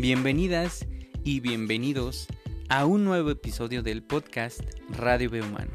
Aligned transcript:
Bienvenidas 0.00 0.86
y 1.24 1.40
bienvenidos 1.40 2.26
a 2.70 2.86
un 2.86 3.04
nuevo 3.04 3.30
episodio 3.30 3.82
del 3.82 4.02
podcast 4.02 4.62
Radio 4.88 5.28
B 5.28 5.42
Humano, 5.42 5.72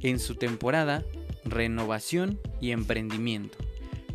en 0.00 0.20
su 0.20 0.36
temporada 0.36 1.04
Renovación 1.44 2.38
y 2.60 2.70
Emprendimiento. 2.70 3.58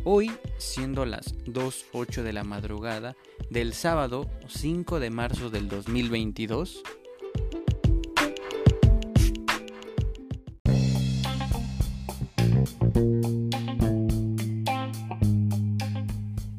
Hoy, 0.02 0.32
siendo 0.56 1.04
las 1.04 1.36
2.08 1.44 2.22
de 2.22 2.32
la 2.32 2.42
madrugada 2.42 3.16
del 3.50 3.74
sábado 3.74 4.30
5 4.48 4.98
de 4.98 5.10
marzo 5.10 5.50
del 5.50 5.68
2022, 5.68 6.82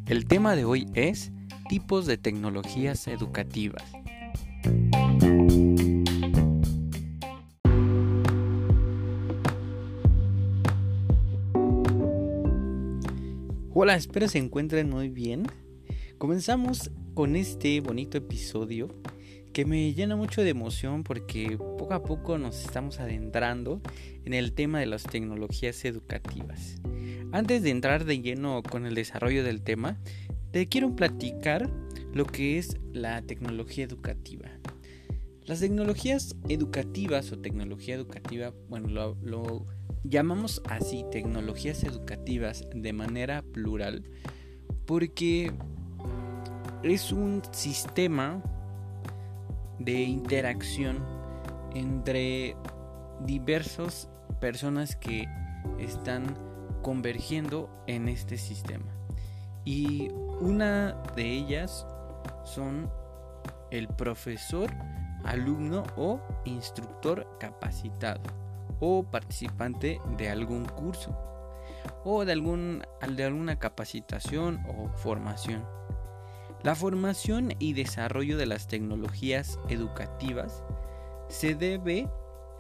El 0.05 0.27
tema 0.27 0.55
de 0.55 0.65
hoy 0.65 0.87
es 0.93 1.31
tipos 1.71 2.05
de 2.05 2.17
tecnologías 2.17 3.07
educativas. 3.07 3.81
Hola, 13.73 13.95
espero 13.95 14.27
se 14.27 14.39
encuentren 14.39 14.89
muy 14.89 15.07
bien. 15.07 15.47
Comenzamos 16.17 16.91
con 17.13 17.37
este 17.37 17.79
bonito 17.79 18.17
episodio 18.17 18.89
que 19.53 19.63
me 19.63 19.93
llena 19.93 20.17
mucho 20.17 20.43
de 20.43 20.49
emoción 20.49 21.05
porque 21.05 21.57
poco 21.57 21.93
a 21.93 22.03
poco 22.03 22.37
nos 22.37 22.65
estamos 22.65 22.99
adentrando 22.99 23.81
en 24.25 24.33
el 24.33 24.51
tema 24.51 24.81
de 24.81 24.87
las 24.87 25.03
tecnologías 25.03 25.85
educativas. 25.85 26.81
Antes 27.31 27.63
de 27.63 27.69
entrar 27.69 28.03
de 28.03 28.19
lleno 28.19 28.61
con 28.61 28.85
el 28.85 28.93
desarrollo 28.93 29.45
del 29.45 29.61
tema, 29.61 29.97
te 30.51 30.67
quiero 30.67 30.95
platicar 30.95 31.69
lo 32.13 32.25
que 32.25 32.57
es 32.57 32.77
la 32.91 33.21
tecnología 33.21 33.85
educativa. 33.85 34.49
Las 35.45 35.61
tecnologías 35.61 36.35
educativas 36.49 37.31
o 37.31 37.39
tecnología 37.39 37.95
educativa, 37.95 38.53
bueno, 38.69 39.15
lo, 39.21 39.65
llamamos 40.03 40.61
así, 40.69 41.05
tecnologías 41.11 41.83
educativas 41.83 42.67
de 42.75 42.93
manera 42.93 43.41
plural, 43.41 44.03
porque 44.85 45.51
es 46.83 47.11
un 47.11 47.41
sistema 47.51 48.43
de 49.79 50.03
interacción 50.03 50.99
entre 51.73 52.55
diversas 53.25 54.09
personas 54.39 54.95
que 54.95 55.27
están 55.79 56.35
convergiendo 56.81 57.69
en 57.87 58.09
este 58.09 58.37
sistema. 58.37 58.85
Y 59.63 60.09
una 60.41 60.93
de 61.15 61.23
ellas 61.23 61.85
son 62.43 62.91
el 63.69 63.87
profesor, 63.87 64.71
alumno 65.23 65.83
o 65.95 66.19
instructor 66.45 67.27
capacitado 67.39 68.21
o 68.79 69.03
participante 69.03 70.01
de 70.17 70.29
algún 70.29 70.65
curso 70.65 71.15
o 72.03 72.25
de, 72.25 72.31
algún, 72.31 72.83
de 73.15 73.23
alguna 73.23 73.59
capacitación 73.59 74.59
o 74.67 74.89
formación. 74.97 75.63
La 76.63 76.75
formación 76.75 77.53
y 77.59 77.73
desarrollo 77.73 78.37
de 78.37 78.47
las 78.47 78.67
tecnologías 78.67 79.59
educativas 79.69 80.63
se 81.29 81.53
debe 81.55 82.09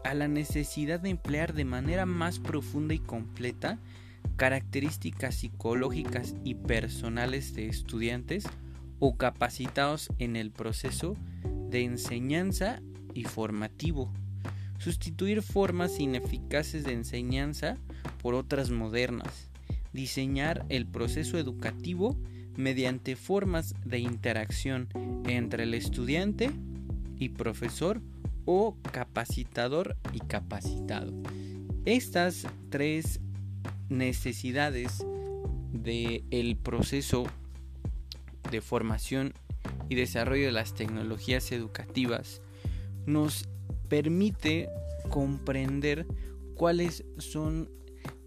a 0.03 0.13
la 0.13 0.27
necesidad 0.27 0.99
de 0.99 1.09
emplear 1.09 1.53
de 1.53 1.65
manera 1.65 2.05
más 2.05 2.39
profunda 2.39 2.93
y 2.93 2.99
completa 2.99 3.79
características 4.35 5.35
psicológicas 5.35 6.35
y 6.43 6.55
personales 6.55 7.53
de 7.53 7.67
estudiantes 7.67 8.45
o 8.99 9.15
capacitados 9.17 10.09
en 10.19 10.35
el 10.35 10.51
proceso 10.51 11.15
de 11.69 11.83
enseñanza 11.83 12.81
y 13.13 13.23
formativo. 13.23 14.11
Sustituir 14.77 15.41
formas 15.41 15.99
ineficaces 15.99 16.83
de 16.83 16.93
enseñanza 16.93 17.77
por 18.21 18.33
otras 18.33 18.71
modernas. 18.71 19.49
Diseñar 19.93 20.65
el 20.69 20.87
proceso 20.87 21.37
educativo 21.37 22.17
mediante 22.57 23.15
formas 23.15 23.75
de 23.85 23.99
interacción 23.99 24.87
entre 25.25 25.63
el 25.63 25.73
estudiante 25.73 26.51
y 27.17 27.29
profesor 27.29 28.01
o 28.45 28.75
capacitador 28.91 29.97
y 30.13 30.19
capacitado. 30.19 31.13
Estas 31.85 32.47
tres 32.69 33.19
necesidades 33.91 35.05
del 35.71 36.23
el 36.31 36.57
proceso 36.57 37.25
de 38.49 38.61
formación 38.61 39.33
y 39.89 39.95
desarrollo 39.95 40.47
de 40.47 40.51
las 40.51 40.73
tecnologías 40.73 41.51
educativas 41.51 42.41
nos 43.05 43.47
permite 43.87 44.69
comprender 45.09 46.07
cuáles 46.55 47.03
son 47.17 47.69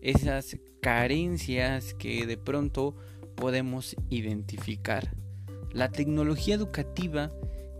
esas 0.00 0.58
carencias 0.80 1.94
que 1.94 2.26
de 2.26 2.36
pronto 2.36 2.94
podemos 3.34 3.96
identificar. 4.10 5.16
La 5.72 5.90
tecnología 5.90 6.54
educativa 6.54 7.32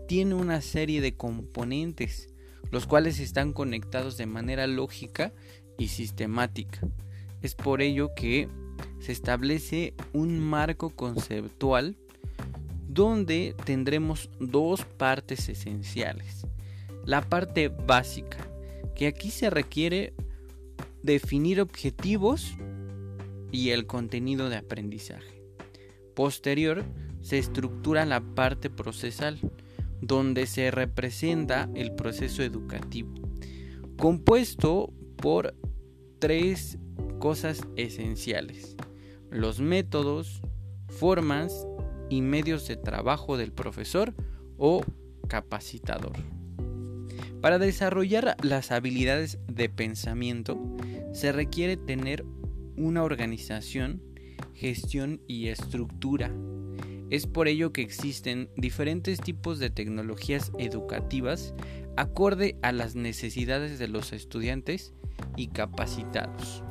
tiene 0.07 0.35
una 0.35 0.61
serie 0.61 1.01
de 1.01 1.15
componentes, 1.15 2.29
los 2.71 2.87
cuales 2.87 3.19
están 3.19 3.53
conectados 3.53 4.17
de 4.17 4.25
manera 4.25 4.67
lógica 4.67 5.33
y 5.77 5.89
sistemática. 5.89 6.81
Es 7.45 7.53
por 7.53 7.83
ello 7.83 8.15
que 8.15 8.49
se 8.99 9.11
establece 9.11 9.93
un 10.13 10.39
marco 10.39 10.89
conceptual 10.89 11.95
donde 12.87 13.55
tendremos 13.65 14.31
dos 14.39 14.83
partes 14.83 15.47
esenciales. 15.47 16.47
La 17.05 17.21
parte 17.21 17.67
básica, 17.67 18.39
que 18.95 19.05
aquí 19.05 19.29
se 19.29 19.51
requiere 19.51 20.15
definir 21.03 21.61
objetivos 21.61 22.55
y 23.51 23.69
el 23.69 23.85
contenido 23.85 24.49
de 24.49 24.55
aprendizaje. 24.55 25.43
Posterior, 26.15 26.83
se 27.21 27.37
estructura 27.37 28.07
la 28.07 28.21
parte 28.21 28.71
procesal, 28.71 29.37
donde 30.01 30.47
se 30.47 30.71
representa 30.71 31.69
el 31.75 31.93
proceso 31.93 32.41
educativo, 32.41 33.13
compuesto 33.97 34.91
por 35.15 35.53
tres 36.17 36.79
cosas 37.25 37.65
esenciales, 37.75 38.77
los 39.31 39.59
métodos, 39.59 40.43
formas 40.89 41.65
y 42.07 42.21
medios 42.21 42.67
de 42.67 42.75
trabajo 42.75 43.35
del 43.35 43.51
profesor 43.51 44.13
o 44.59 44.83
capacitador. 45.27 46.15
Para 47.41 47.57
desarrollar 47.57 48.37
las 48.43 48.71
habilidades 48.71 49.39
de 49.47 49.69
pensamiento 49.69 50.77
se 51.13 51.31
requiere 51.31 51.77
tener 51.77 52.23
una 52.77 53.01
organización, 53.01 54.03
gestión 54.53 55.19
y 55.27 55.47
estructura. 55.47 56.31
Es 57.09 57.25
por 57.25 57.47
ello 57.47 57.73
que 57.73 57.81
existen 57.81 58.51
diferentes 58.55 59.19
tipos 59.19 59.57
de 59.57 59.71
tecnologías 59.71 60.51
educativas 60.59 61.55
acorde 61.97 62.55
a 62.61 62.71
las 62.71 62.93
necesidades 62.93 63.79
de 63.79 63.87
los 63.87 64.13
estudiantes 64.13 64.93
y 65.35 65.47
capacitados. 65.47 66.63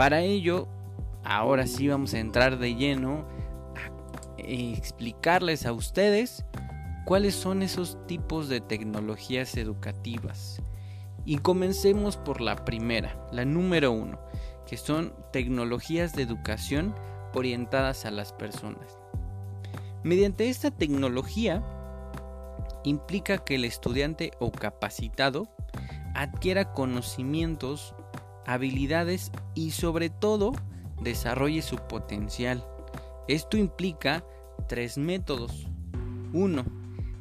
Para 0.00 0.22
ello, 0.22 0.66
ahora 1.24 1.66
sí 1.66 1.86
vamos 1.86 2.14
a 2.14 2.20
entrar 2.20 2.58
de 2.58 2.74
lleno 2.74 3.26
a 4.38 4.42
explicarles 4.42 5.66
a 5.66 5.74
ustedes 5.74 6.42
cuáles 7.04 7.34
son 7.34 7.60
esos 7.60 7.98
tipos 8.06 8.48
de 8.48 8.62
tecnologías 8.62 9.58
educativas. 9.58 10.62
Y 11.26 11.36
comencemos 11.36 12.16
por 12.16 12.40
la 12.40 12.64
primera, 12.64 13.28
la 13.30 13.44
número 13.44 13.92
uno, 13.92 14.18
que 14.66 14.78
son 14.78 15.12
tecnologías 15.34 16.14
de 16.14 16.22
educación 16.22 16.94
orientadas 17.34 18.06
a 18.06 18.10
las 18.10 18.32
personas. 18.32 18.96
Mediante 20.02 20.48
esta 20.48 20.70
tecnología 20.70 21.62
implica 22.84 23.36
que 23.36 23.56
el 23.56 23.66
estudiante 23.66 24.30
o 24.38 24.50
capacitado 24.50 25.46
adquiera 26.14 26.72
conocimientos 26.72 27.94
habilidades 28.52 29.30
y 29.54 29.70
sobre 29.70 30.10
todo 30.10 30.52
desarrolle 31.02 31.62
su 31.62 31.76
potencial. 31.76 32.64
Esto 33.28 33.56
implica 33.56 34.24
tres 34.68 34.98
métodos. 34.98 35.68
1. 36.32 36.64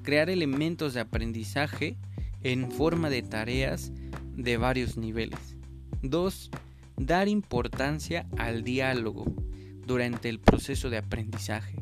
Crear 0.01 0.31
elementos 0.31 0.95
de 0.95 1.01
aprendizaje 1.01 1.97
en 2.41 2.71
forma 2.71 3.11
de 3.11 3.21
tareas 3.21 3.91
de 4.35 4.57
varios 4.57 4.97
niveles. 4.97 5.55
2. 6.01 6.49
Dar 6.97 7.27
importancia 7.27 8.25
al 8.37 8.63
diálogo 8.63 9.25
durante 9.85 10.29
el 10.29 10.39
proceso 10.39 10.89
de 10.89 10.97
aprendizaje. 10.97 11.75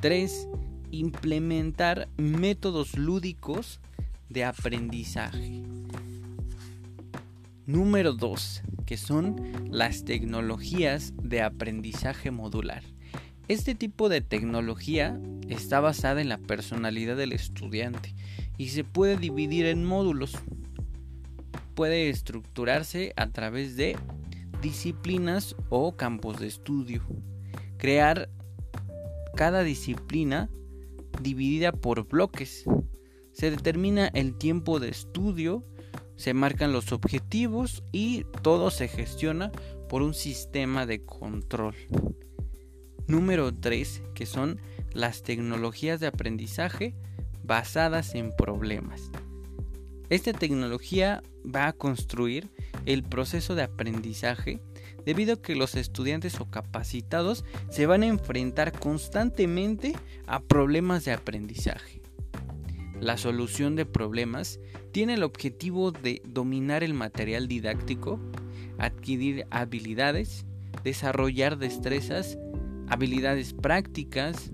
3. 0.00 0.48
Implementar 0.92 2.08
métodos 2.16 2.96
lúdicos 2.96 3.80
de 4.28 4.44
aprendizaje. 4.44 5.79
Número 7.70 8.14
2, 8.14 8.62
que 8.84 8.96
son 8.96 9.70
las 9.70 10.04
tecnologías 10.04 11.14
de 11.22 11.40
aprendizaje 11.40 12.32
modular. 12.32 12.82
Este 13.46 13.76
tipo 13.76 14.08
de 14.08 14.20
tecnología 14.20 15.20
está 15.48 15.78
basada 15.78 16.20
en 16.20 16.28
la 16.28 16.38
personalidad 16.38 17.16
del 17.16 17.32
estudiante 17.32 18.16
y 18.58 18.70
se 18.70 18.82
puede 18.82 19.16
dividir 19.16 19.66
en 19.66 19.84
módulos. 19.84 20.36
Puede 21.76 22.10
estructurarse 22.10 23.12
a 23.14 23.28
través 23.28 23.76
de 23.76 23.96
disciplinas 24.60 25.54
o 25.68 25.96
campos 25.96 26.40
de 26.40 26.48
estudio. 26.48 27.04
Crear 27.76 28.30
cada 29.36 29.62
disciplina 29.62 30.50
dividida 31.22 31.70
por 31.70 32.08
bloques. 32.08 32.64
Se 33.30 33.48
determina 33.52 34.08
el 34.08 34.36
tiempo 34.36 34.80
de 34.80 34.88
estudio, 34.88 35.64
se 36.20 36.34
marcan 36.34 36.74
los 36.74 36.92
objetivos 36.92 37.82
y 37.92 38.24
todo 38.42 38.70
se 38.70 38.88
gestiona 38.88 39.50
por 39.88 40.02
un 40.02 40.12
sistema 40.12 40.84
de 40.84 41.02
control. 41.02 41.74
Número 43.06 43.54
3, 43.54 44.02
que 44.14 44.26
son 44.26 44.60
las 44.92 45.22
tecnologías 45.22 45.98
de 45.98 46.08
aprendizaje 46.08 46.94
basadas 47.42 48.14
en 48.14 48.32
problemas. 48.36 49.10
Esta 50.10 50.34
tecnología 50.34 51.22
va 51.42 51.68
a 51.68 51.72
construir 51.72 52.50
el 52.84 53.02
proceso 53.02 53.54
de 53.54 53.62
aprendizaje 53.62 54.60
debido 55.06 55.32
a 55.34 55.40
que 55.40 55.56
los 55.56 55.74
estudiantes 55.74 56.38
o 56.38 56.50
capacitados 56.50 57.46
se 57.70 57.86
van 57.86 58.02
a 58.02 58.08
enfrentar 58.08 58.78
constantemente 58.78 59.94
a 60.26 60.40
problemas 60.40 61.06
de 61.06 61.12
aprendizaje. 61.12 61.99
La 63.00 63.16
solución 63.16 63.76
de 63.76 63.86
problemas 63.86 64.60
tiene 64.92 65.14
el 65.14 65.22
objetivo 65.22 65.90
de 65.90 66.22
dominar 66.26 66.84
el 66.84 66.92
material 66.92 67.48
didáctico, 67.48 68.20
adquirir 68.78 69.46
habilidades, 69.50 70.44
desarrollar 70.84 71.58
destrezas 71.58 72.38
habilidades 72.88 73.54
prácticas 73.54 74.52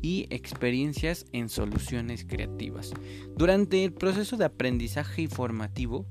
y 0.00 0.26
experiencias 0.30 1.26
en 1.32 1.48
soluciones 1.48 2.24
creativas. 2.24 2.92
Durante 3.36 3.84
el 3.84 3.92
proceso 3.92 4.36
de 4.36 4.44
aprendizaje 4.44 5.22
y 5.22 5.26
formativo, 5.26 6.06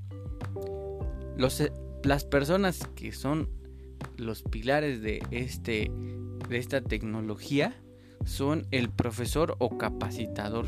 eh, 1.38 1.72
las 2.04 2.26
personas 2.26 2.90
que 2.96 3.12
son 3.12 3.50
los 4.18 4.44
pilares 4.44 5.02
de, 5.02 5.24
este, 5.32 5.92
de 6.50 6.58
esta 6.58 6.82
tecnología 6.82 7.80
son 8.26 8.68
el 8.72 8.90
profesor 8.90 9.56
o 9.60 9.78
capacitador 9.78 10.66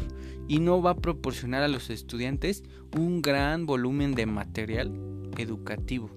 y 0.48 0.60
no 0.60 0.82
va 0.82 0.92
a 0.92 0.98
proporcionar 0.98 1.64
a 1.64 1.68
los 1.68 1.90
estudiantes 1.90 2.64
un 2.98 3.22
gran 3.22 3.66
volumen 3.66 4.16
de 4.16 4.26
material 4.26 4.92
educativo. 5.38 6.10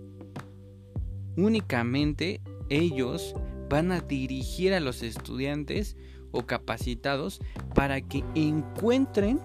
Únicamente 1.36 2.40
ellos 2.68 3.34
van 3.68 3.92
a 3.92 4.00
dirigir 4.00 4.74
a 4.74 4.80
los 4.80 5.02
estudiantes 5.02 5.96
o 6.30 6.46
capacitados 6.46 7.40
para 7.74 8.00
que 8.00 8.24
encuentren 8.34 9.40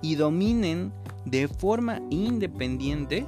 y 0.00 0.16
dominen 0.16 0.92
de 1.24 1.48
forma 1.48 2.00
independiente 2.10 3.24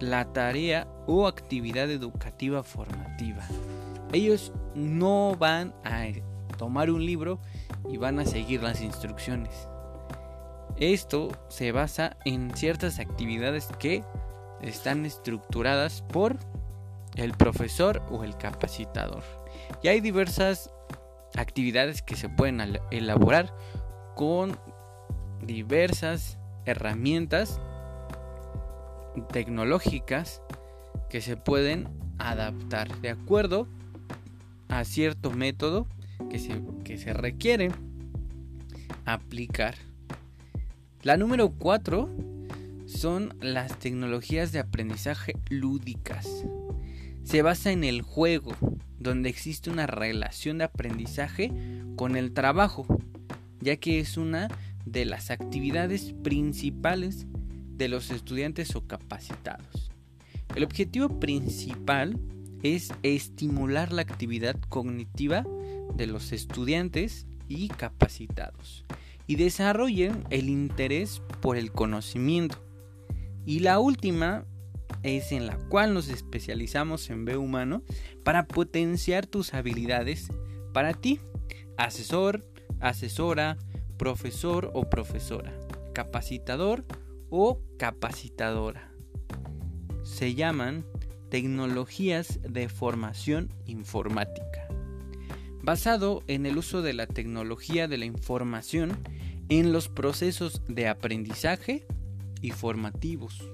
la 0.00 0.32
tarea 0.32 0.88
o 1.06 1.26
actividad 1.26 1.90
educativa 1.90 2.62
formativa. 2.62 3.46
Ellos 4.12 4.52
no 4.74 5.36
van 5.38 5.74
a 5.84 6.06
tomar 6.56 6.90
un 6.90 7.04
libro 7.04 7.38
y 7.88 7.96
van 7.96 8.18
a 8.18 8.24
seguir 8.24 8.62
las 8.62 8.80
instrucciones. 8.80 9.68
Esto 10.78 11.28
se 11.48 11.72
basa 11.72 12.16
en 12.24 12.54
ciertas 12.54 12.98
actividades 12.98 13.68
que 13.78 14.04
están 14.60 15.06
estructuradas 15.06 16.02
por 16.02 16.36
el 17.14 17.32
profesor 17.32 18.02
o 18.10 18.24
el 18.24 18.36
capacitador. 18.36 19.22
Y 19.82 19.88
hay 19.88 20.00
diversas 20.00 20.70
actividades 21.36 22.02
que 22.02 22.16
se 22.16 22.28
pueden 22.28 22.78
elaborar 22.90 23.54
con 24.14 24.58
diversas 25.42 26.38
herramientas 26.64 27.60
tecnológicas 29.32 30.42
que 31.08 31.20
se 31.20 31.36
pueden 31.36 31.88
adaptar 32.18 32.94
de 33.00 33.10
acuerdo 33.10 33.66
a 34.68 34.84
cierto 34.84 35.30
método 35.30 35.86
que 36.30 36.38
se, 36.38 36.60
que 36.84 36.98
se 36.98 37.12
requiere 37.12 37.70
aplicar. 39.04 39.76
La 41.02 41.16
número 41.16 41.50
4 41.50 42.08
son 42.86 43.34
las 43.40 43.78
tecnologías 43.78 44.52
de 44.52 44.60
aprendizaje 44.60 45.34
lúdicas 45.50 46.44
se 47.26 47.42
basa 47.42 47.72
en 47.72 47.82
el 47.82 48.02
juego, 48.02 48.54
donde 49.00 49.28
existe 49.28 49.68
una 49.68 49.88
relación 49.88 50.58
de 50.58 50.64
aprendizaje 50.64 51.50
con 51.96 52.14
el 52.14 52.32
trabajo, 52.32 52.86
ya 53.60 53.78
que 53.78 53.98
es 53.98 54.16
una 54.16 54.46
de 54.84 55.04
las 55.06 55.32
actividades 55.32 56.14
principales 56.22 57.26
de 57.76 57.88
los 57.88 58.12
estudiantes 58.12 58.76
o 58.76 58.86
capacitados. 58.86 59.90
El 60.54 60.62
objetivo 60.62 61.18
principal 61.18 62.16
es 62.62 62.92
estimular 63.02 63.92
la 63.92 64.02
actividad 64.02 64.54
cognitiva 64.68 65.44
de 65.94 66.06
los 66.06 66.32
estudiantes 66.32 67.26
y 67.48 67.68
capacitados 67.68 68.84
y 69.26 69.36
desarrollen 69.36 70.24
el 70.30 70.48
interés 70.48 71.22
por 71.40 71.56
el 71.56 71.72
conocimiento. 71.72 72.58
Y 73.44 73.60
la 73.60 73.78
última 73.78 74.44
es 75.02 75.32
en 75.32 75.46
la 75.46 75.56
cual 75.56 75.94
nos 75.94 76.08
especializamos 76.08 77.10
en 77.10 77.24
B 77.24 77.36
humano 77.36 77.82
para 78.24 78.46
potenciar 78.46 79.26
tus 79.26 79.54
habilidades 79.54 80.28
para 80.72 80.94
ti, 80.94 81.20
asesor, 81.76 82.44
asesora, 82.80 83.56
profesor 83.96 84.70
o 84.74 84.88
profesora, 84.90 85.52
capacitador 85.94 86.84
o 87.30 87.60
capacitadora. 87.78 88.90
Se 90.02 90.34
llaman 90.34 90.84
tecnologías 91.30 92.40
de 92.42 92.68
formación 92.68 93.52
informática, 93.66 94.68
basado 95.66 96.22
en 96.28 96.46
el 96.46 96.58
uso 96.58 96.80
de 96.80 96.94
la 96.94 97.08
tecnología 97.08 97.88
de 97.88 97.98
la 97.98 98.04
información 98.04 98.96
en 99.48 99.72
los 99.72 99.88
procesos 99.88 100.62
de 100.68 100.86
aprendizaje 100.86 101.84
y 102.40 102.52
formativos. 102.52 103.50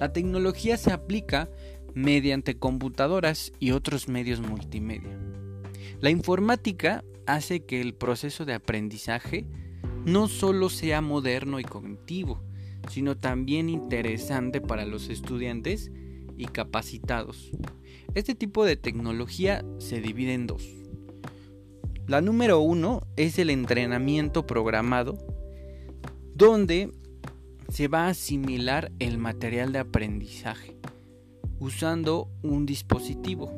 La 0.00 0.10
tecnología 0.14 0.78
se 0.78 0.90
aplica 0.90 1.50
mediante 1.92 2.56
computadoras 2.56 3.52
y 3.60 3.72
otros 3.72 4.08
medios 4.08 4.40
multimedia. 4.40 5.18
La 6.00 6.08
informática 6.08 7.04
hace 7.26 7.66
que 7.66 7.82
el 7.82 7.92
proceso 7.92 8.46
de 8.46 8.54
aprendizaje 8.54 9.44
no 10.06 10.28
solo 10.28 10.70
sea 10.70 11.02
moderno 11.02 11.60
y 11.60 11.64
cognitivo, 11.64 12.42
sino 12.88 13.18
también 13.18 13.68
interesante 13.68 14.62
para 14.62 14.86
los 14.86 15.10
estudiantes 15.10 15.92
y 16.38 16.46
capacitados. 16.46 17.50
Este 18.14 18.34
tipo 18.34 18.64
de 18.64 18.76
tecnología 18.76 19.62
se 19.78 20.00
divide 20.00 20.32
en 20.32 20.46
dos. 20.46 20.79
La 22.10 22.20
número 22.20 22.58
uno 22.58 23.02
es 23.14 23.38
el 23.38 23.50
entrenamiento 23.50 24.44
programado, 24.44 25.16
donde 26.34 26.90
se 27.68 27.86
va 27.86 28.06
a 28.06 28.08
asimilar 28.08 28.90
el 28.98 29.16
material 29.16 29.70
de 29.70 29.78
aprendizaje 29.78 30.76
usando 31.60 32.28
un 32.42 32.66
dispositivo, 32.66 33.52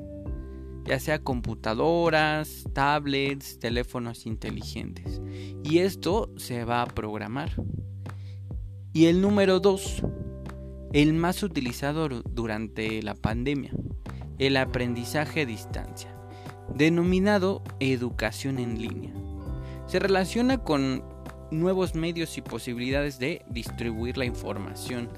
ya 0.84 1.00
sea 1.00 1.20
computadoras, 1.20 2.64
tablets, 2.74 3.58
teléfonos 3.58 4.26
inteligentes. 4.26 5.22
Y 5.64 5.78
esto 5.78 6.30
se 6.36 6.66
va 6.66 6.82
a 6.82 6.86
programar. 6.88 7.54
Y 8.92 9.06
el 9.06 9.22
número 9.22 9.60
2, 9.60 10.02
el 10.92 11.14
más 11.14 11.42
utilizado 11.42 12.06
durante 12.06 13.02
la 13.02 13.14
pandemia, 13.14 13.72
el 14.36 14.58
aprendizaje 14.58 15.40
a 15.40 15.46
distancia, 15.46 16.14
denominado 16.74 17.62
educación 17.80 18.58
en 18.58 18.80
línea. 18.80 19.12
Se 19.86 19.98
relaciona 19.98 20.58
con 20.58 21.04
nuevos 21.50 21.94
medios 21.94 22.38
y 22.38 22.42
posibilidades 22.42 23.18
de 23.18 23.44
distribuir 23.48 24.16
la 24.16 24.24
información. 24.24 25.08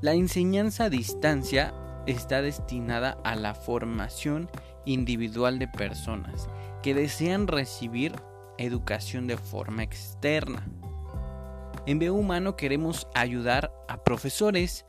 La 0.00 0.14
enseñanza 0.14 0.84
a 0.84 0.90
distancia 0.90 1.74
está 2.06 2.40
destinada 2.40 3.18
a 3.24 3.36
la 3.36 3.54
formación 3.54 4.48
individual 4.86 5.58
de 5.58 5.68
personas 5.68 6.48
que 6.82 6.94
desean 6.94 7.46
recibir 7.46 8.14
educación 8.56 9.26
de 9.26 9.36
forma 9.36 9.82
externa. 9.82 10.66
En 11.86 11.98
B 11.98 12.10
Humano 12.10 12.56
queremos 12.56 13.06
ayudar 13.14 13.72
a 13.88 14.02
profesores, 14.02 14.86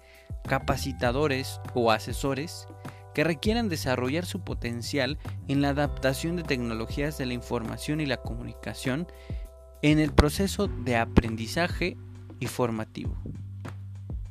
capacitadores 0.48 1.60
o 1.74 1.92
asesores 1.92 2.68
que 3.14 3.24
requieran 3.24 3.70
desarrollar 3.70 4.26
su 4.26 4.42
potencial 4.44 5.18
en 5.48 5.62
la 5.62 5.70
adaptación 5.70 6.36
de 6.36 6.44
tecnologías 6.44 7.18
de 7.18 7.26
la 7.26 7.34
información 7.34 8.02
y 8.02 8.06
la 8.06 8.18
comunicación 8.18 9.08
en 9.82 10.00
el 10.00 10.12
proceso 10.14 10.68
de 10.68 10.96
aprendizaje 10.98 11.98
y 12.40 12.48
formativo. 12.48 13.16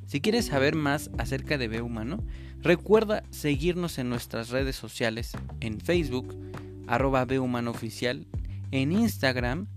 Si 0.07 0.21
quieres 0.21 0.47
saber 0.47 0.75
más 0.75 1.11
acerca 1.19 1.57
de 1.57 1.69
B 1.69 1.83
Humano, 1.83 2.25
recuerda 2.63 3.23
seguirnos 3.31 3.99
en 3.99 4.09
nuestras 4.09 4.51
redes 4.51 4.77
sociales 4.77 5.33
en 5.61 5.81
Facebook, 5.81 6.37
arroba 6.87 7.27
Oficial, 7.69 8.27
en 8.73 8.93
Instagram 8.93 9.69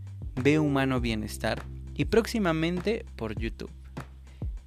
Humano 0.60 1.00
Bienestar 1.00 1.64
y 1.96 2.06
próximamente 2.06 3.06
por 3.16 3.38
YouTube. 3.38 3.72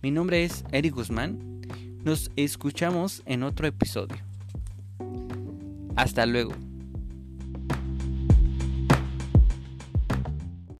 Mi 0.03 0.11
nombre 0.11 0.45
es 0.45 0.65
Eric 0.71 0.95
Guzmán. 0.95 1.63
Nos 2.05 2.31
escuchamos 2.37 3.23
en 3.27 3.43
otro 3.43 3.67
episodio. 3.67 4.26
Hasta 5.97 6.27
luego. 6.27 6.66